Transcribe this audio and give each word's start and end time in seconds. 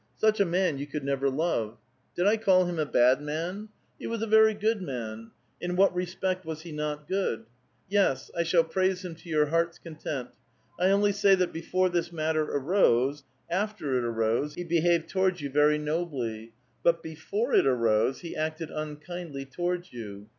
Such 0.17 0.39
a 0.39 0.45
man 0.45 0.79
you 0.79 0.87
could 0.87 1.03
never 1.03 1.29
love. 1.29 1.77
Did 2.15 2.25
I 2.25 2.35
call 2.35 2.65
him 2.65 2.79
a 2.79 2.87
bad 2.87 3.21
man? 3.21 3.69
He 3.99 4.07
was 4.07 4.23
a 4.23 4.25
very 4.25 4.55
good 4.55 4.81
man; 4.81 5.29
in 5.61 5.75
what 5.75 5.93
respect 5.95 6.43
was 6.43 6.61
he 6.63 6.71
not 6.71 7.07
good? 7.07 7.45
Yes, 7.87 8.31
I 8.35 8.41
shall 8.41 8.63
praise 8.63 9.05
him 9.05 9.13
to 9.13 9.29
your 9.29 9.45
heart's 9.45 9.77
content. 9.77 10.29
I 10.79 10.87
only 10.89 11.11
say 11.11 11.35
that 11.35 11.53
before 11.53 11.87
tliis 11.91 12.11
matter 12.11 12.45
arose: 12.49 13.23
after 13.47 13.95
it 13.99 14.03
arose, 14.03 14.55
he 14.55 14.63
behaved 14.63 15.07
towards 15.07 15.39
you 15.39 15.51
very 15.51 15.77
nobly; 15.77 16.53
but 16.81 17.03
before 17.03 17.53
it 17.53 17.67
arose, 17.67 18.21
he 18.21 18.35
acted 18.35 18.71
unkindly 18.71 19.45
towards 19.45 19.93
you. 19.93 20.29